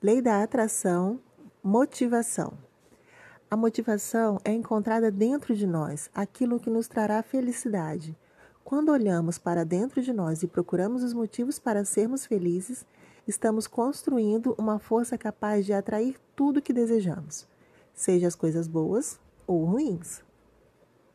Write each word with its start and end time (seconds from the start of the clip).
Lei 0.00 0.22
da 0.22 0.44
atração, 0.44 1.18
motivação. 1.60 2.52
A 3.50 3.56
motivação 3.56 4.38
é 4.44 4.52
encontrada 4.52 5.10
dentro 5.10 5.56
de 5.56 5.66
nós, 5.66 6.08
aquilo 6.14 6.60
que 6.60 6.70
nos 6.70 6.86
trará 6.86 7.20
felicidade. 7.20 8.16
Quando 8.62 8.92
olhamos 8.92 9.38
para 9.38 9.64
dentro 9.64 10.00
de 10.00 10.12
nós 10.12 10.44
e 10.44 10.46
procuramos 10.46 11.02
os 11.02 11.12
motivos 11.12 11.58
para 11.58 11.84
sermos 11.84 12.24
felizes, 12.24 12.86
estamos 13.26 13.66
construindo 13.66 14.54
uma 14.56 14.78
força 14.78 15.18
capaz 15.18 15.66
de 15.66 15.72
atrair 15.72 16.16
tudo 16.36 16.62
que 16.62 16.72
desejamos, 16.72 17.48
seja 17.92 18.28
as 18.28 18.36
coisas 18.36 18.68
boas 18.68 19.18
ou 19.48 19.64
ruins. 19.64 20.22